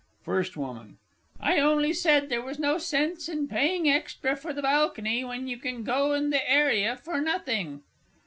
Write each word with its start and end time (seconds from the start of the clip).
FIRST 0.23 0.57
WOMAN. 0.57 0.97
I 1.39 1.59
only 1.59 1.93
said 1.93 2.29
there 2.29 2.41
was 2.41 2.57
no 2.57 2.79
sense 2.79 3.29
in 3.29 3.47
paying 3.47 3.87
extra 3.87 4.35
for 4.35 4.51
the 4.51 4.63
balcony, 4.63 5.23
when 5.23 5.47
you 5.47 5.57
can 5.59 5.83
go 5.83 6.13
in 6.13 6.31
the 6.31 6.49
area 6.51 6.95
for 6.97 7.21
nothing. 7.21 7.83